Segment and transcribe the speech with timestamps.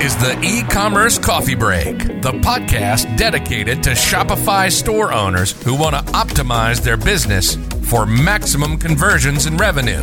[0.00, 5.96] is the e commerce coffee break, the podcast dedicated to Shopify store owners who want
[5.96, 10.00] to optimize their business for maximum conversions and revenue.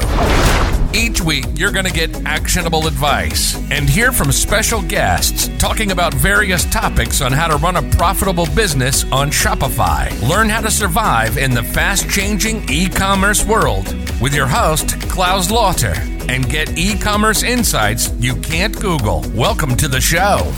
[0.95, 6.13] Each week, you're going to get actionable advice and hear from special guests talking about
[6.13, 10.09] various topics on how to run a profitable business on Shopify.
[10.25, 15.51] Learn how to survive in the fast changing e commerce world with your host, Claus
[15.51, 15.95] Lauter,
[16.29, 19.21] and get e commerce insights you can't Google.
[19.35, 20.49] Welcome to the show.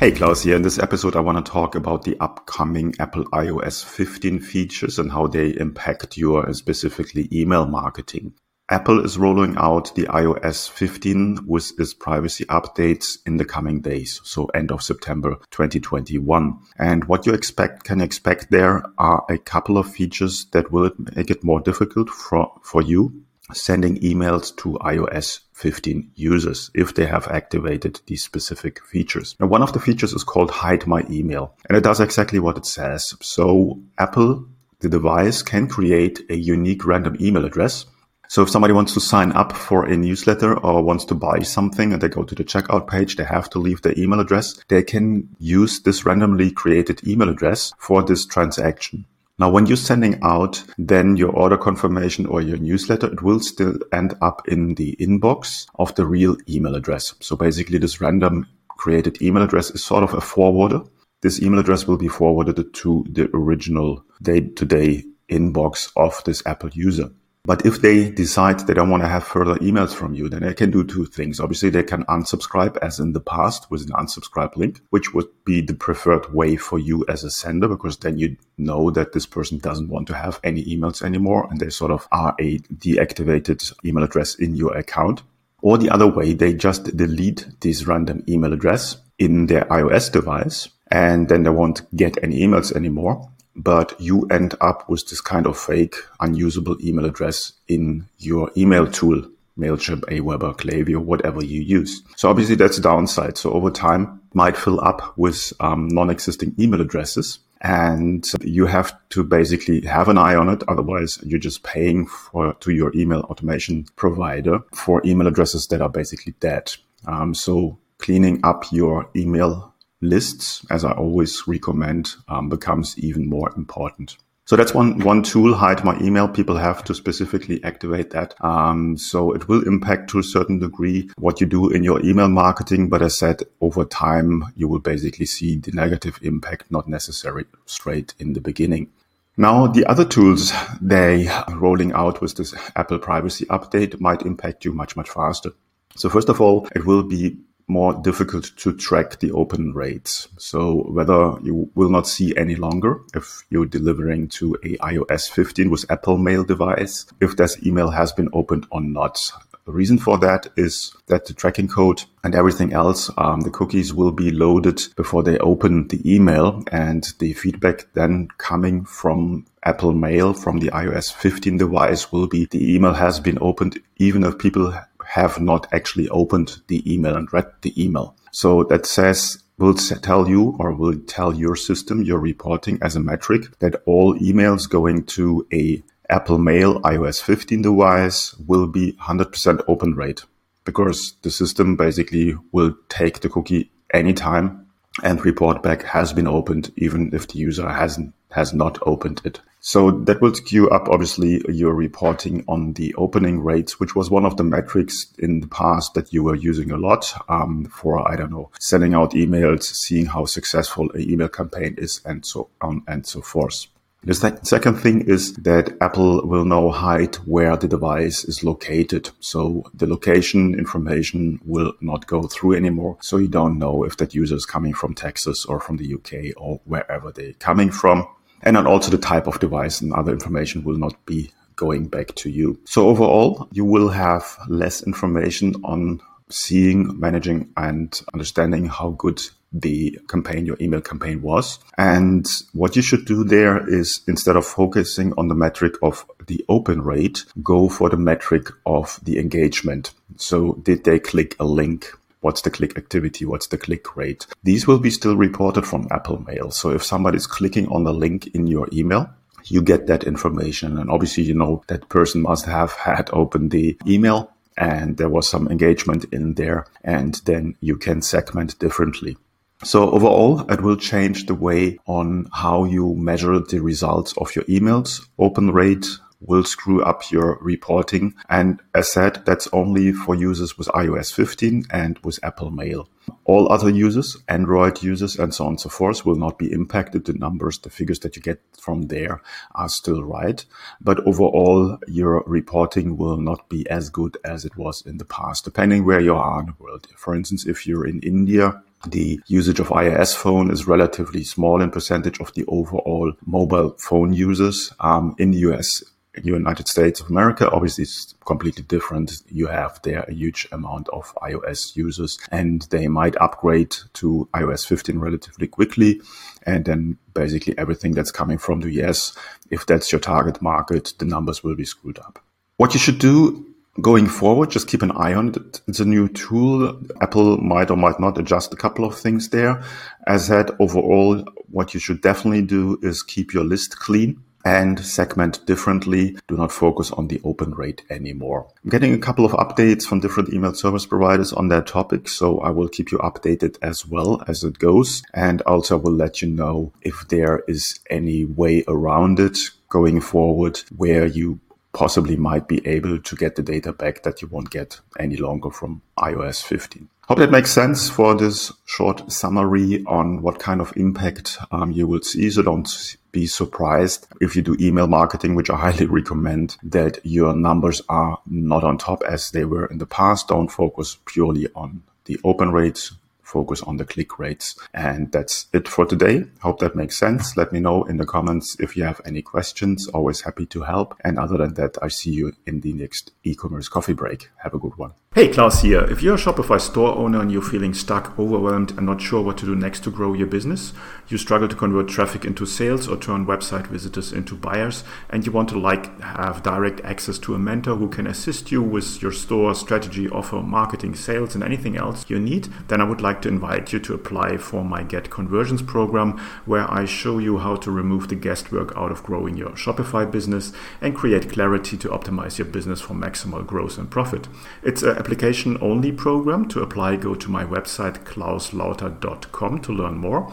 [0.00, 0.56] Hey, Claus here.
[0.56, 5.12] In this episode, I want to talk about the upcoming Apple iOS 15 features and
[5.12, 8.32] how they impact your specifically email marketing.
[8.70, 14.22] Apple is rolling out the iOS 15 with its privacy updates in the coming days,
[14.24, 16.58] so end of September 2021.
[16.78, 21.30] And what you expect can expect there are a couple of features that will make
[21.30, 23.22] it more difficult for, for you
[23.54, 29.36] sending emails to iOS 15 users if they have activated these specific features.
[29.38, 32.56] Now, one of the features is called hide my email and it does exactly what
[32.56, 33.14] it says.
[33.20, 34.46] So Apple,
[34.80, 37.86] the device can create a unique random email address.
[38.28, 41.92] So if somebody wants to sign up for a newsletter or wants to buy something
[41.92, 44.54] and they go to the checkout page, they have to leave their email address.
[44.68, 49.04] They can use this randomly created email address for this transaction.
[49.40, 53.74] Now, when you're sending out then your order confirmation or your newsletter, it will still
[53.90, 57.14] end up in the inbox of the real email address.
[57.20, 60.82] So basically this random created email address is sort of a forwarder.
[61.22, 66.42] This email address will be forwarded to the original day to day inbox of this
[66.44, 67.10] Apple user.
[67.44, 70.52] But if they decide they don't want to have further emails from you, then they
[70.52, 71.40] can do two things.
[71.40, 75.62] Obviously, they can unsubscribe as in the past with an unsubscribe link, which would be
[75.62, 79.58] the preferred way for you as a sender, because then you know that this person
[79.58, 84.04] doesn't want to have any emails anymore and they sort of are a deactivated email
[84.04, 85.22] address in your account.
[85.62, 90.68] Or the other way, they just delete this random email address in their iOS device
[90.90, 95.46] and then they won't get any emails anymore but you end up with this kind
[95.46, 99.22] of fake, unusable email address in your email tool,
[99.58, 102.02] MailChimp, Aweber, Klaviyo, whatever you use.
[102.16, 103.36] So obviously that's a downside.
[103.36, 109.22] So over time might fill up with um, non-existing email addresses and you have to
[109.22, 110.62] basically have an eye on it.
[110.66, 115.90] Otherwise, you're just paying for to your email automation provider for email addresses that are
[115.90, 116.72] basically dead.
[117.06, 119.69] Um, so cleaning up your email
[120.00, 124.16] lists, as I always recommend, um, becomes even more important.
[124.46, 125.54] So that's one one tool.
[125.54, 126.26] Hide my email.
[126.26, 128.34] People have to specifically activate that.
[128.42, 132.26] Um, so it will impact to a certain degree what you do in your email
[132.26, 132.88] marketing.
[132.88, 138.14] But as said, over time you will basically see the negative impact, not necessarily straight
[138.18, 138.90] in the beginning.
[139.36, 144.64] Now, the other tools they are rolling out with this Apple privacy update might impact
[144.64, 145.52] you much, much faster.
[145.94, 147.38] So first of all, it will be
[147.70, 150.28] more difficult to track the open rates.
[150.36, 155.70] So whether you will not see any longer if you're delivering to a iOS 15
[155.70, 159.30] with Apple Mail device, if this email has been opened or not.
[159.66, 163.94] The reason for that is that the tracking code and everything else, um, the cookies
[163.94, 169.92] will be loaded before they open the email and the feedback then coming from Apple
[169.92, 174.38] Mail from the iOS 15 device will be the email has been opened even if
[174.38, 174.74] people
[175.10, 178.14] have not actually opened the email and read the email.
[178.30, 183.00] So that says will tell you or will tell your system, your reporting as a
[183.00, 189.62] metric that all emails going to a Apple Mail iOS 15 device will be 100%
[189.68, 190.24] open rate
[190.64, 194.66] because the system basically will take the cookie anytime
[195.02, 199.40] and report back has been opened even if the user hasn't has not opened it.
[199.60, 204.24] So that will skew up obviously your reporting on the opening rates, which was one
[204.24, 208.16] of the metrics in the past that you were using a lot um, for I
[208.16, 212.82] don't know sending out emails, seeing how successful an email campaign is, and so on
[212.88, 213.66] and so forth.
[214.02, 219.10] The second thing is that Apple will now hide where the device is located.
[219.20, 222.96] So the location information will not go through anymore.
[223.02, 226.34] So you don't know if that user is coming from Texas or from the UK
[226.38, 228.08] or wherever they're coming from.
[228.42, 232.30] And also the type of device and other information will not be going back to
[232.30, 232.58] you.
[232.64, 236.00] So overall, you will have less information on
[236.30, 239.20] seeing, managing and understanding how good
[239.52, 241.58] the campaign, your email campaign was.
[241.76, 246.44] And what you should do there is instead of focusing on the metric of the
[246.48, 249.92] open rate, go for the metric of the engagement.
[250.16, 251.92] So did they click a link?
[252.20, 253.24] What's the click activity?
[253.24, 254.26] What's the click rate?
[254.42, 256.50] These will be still reported from Apple Mail.
[256.50, 259.10] So if somebody's clicking on the link in your email,
[259.44, 260.78] you get that information.
[260.78, 265.28] And obviously, you know, that person must have had opened the email and there was
[265.28, 266.66] some engagement in there.
[266.84, 269.16] And then you can segment differently.
[269.62, 274.44] So overall, it will change the way on how you measure the results of your
[274.44, 275.86] emails, open rate,
[276.20, 278.14] will screw up your reporting.
[278.28, 282.88] And as said, that's only for users with iOS 15 and with Apple Mail.
[283.24, 287.06] All other users, Android users, and so on and so forth, will not be impacted.
[287.06, 289.22] The numbers, the figures that you get from there
[289.54, 290.44] are still right.
[290.80, 295.44] But overall, your reporting will not be as good as it was in the past,
[295.44, 296.86] depending where you are in the world.
[296.96, 301.70] For instance, if you're in India, the usage of iOS phone is relatively small in
[301.70, 304.72] percentage of the overall mobile phone users.
[304.80, 305.82] Um, in the US,
[306.22, 309.22] United States of America, obviously it's completely different.
[309.28, 314.66] You have there a huge amount of iOS users and they might upgrade to iOS
[314.66, 316.00] 15 relatively quickly.
[316.44, 319.16] And then basically everything that's coming from the US,
[319.50, 322.18] if that's your target market, the numbers will be screwed up.
[322.56, 323.46] What you should do
[323.80, 325.60] going forward, just keep an eye on it.
[325.68, 326.78] It's a new tool.
[327.00, 329.62] Apple might or might not adjust a couple of things there.
[330.06, 335.44] As said, overall, what you should definitely do is keep your list clean and segment
[335.46, 336.16] differently.
[336.28, 338.46] Do not focus on the open rate anymore.
[338.64, 342.40] I'm getting a couple of updates from different email service providers on that topic, so
[342.40, 345.02] I will keep you updated as well as it goes.
[345.14, 349.38] And also will let you know if there is any way around it
[349.68, 351.40] going forward where you
[351.72, 355.50] possibly might be able to get the data back that you won't get any longer
[355.50, 356.88] from iOS 15.
[357.10, 361.86] Hope that makes sense for this short summary on what kind of impact um, you
[361.86, 362.30] will see.
[362.30, 362.68] So don't
[363.12, 368.18] be surprised if you do email marketing, which I highly recommend that your numbers are
[368.26, 370.28] not on top as they were in the past.
[370.28, 372.92] Don't focus purely on the open rates
[373.30, 374.58] focus on the click rates.
[374.74, 376.24] And that's it for today.
[376.40, 377.36] Hope that makes sense.
[377.36, 379.88] Let me know in the comments if you have any questions.
[379.88, 380.96] Always happy to help.
[381.04, 384.30] And other than that, I see you in the next e-commerce coffee break.
[384.38, 384.92] Have a good one.
[385.12, 385.80] Hey, Claus here.
[385.90, 389.38] If you're a Shopify store owner and you're feeling stuck, overwhelmed, and not sure what
[389.38, 390.72] to do next to grow your business,
[391.08, 395.32] you struggle to convert traffic into sales or turn website visitors into buyers, and you
[395.32, 399.10] want to like have direct access to a mentor who can assist you with your
[399.10, 403.28] store strategy, offer, marketing, sales, and anything else you need, then I would like to
[403.28, 407.70] invite you to apply for my Get Conversions program, where I show you how to
[407.70, 412.46] remove the guesswork out of growing your Shopify business and create clarity to optimize your
[412.46, 414.26] business for maximal growth and profit.
[414.62, 416.48] It's an application only program.
[416.48, 420.32] To apply, go to my website clauslauter.com to learn more.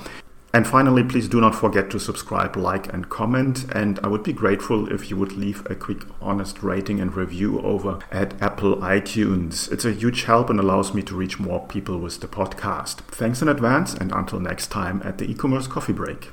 [0.57, 3.67] And finally, please do not forget to subscribe, like, and comment.
[3.75, 7.61] And I would be grateful if you would leave a quick, honest rating and review
[7.61, 9.71] over at Apple iTunes.
[9.71, 13.01] It's a huge help and allows me to reach more people with the podcast.
[13.01, 16.31] Thanks in advance, and until next time at the e commerce coffee break.